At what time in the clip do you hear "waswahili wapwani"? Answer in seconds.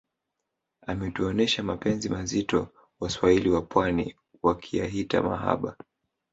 2.99-4.15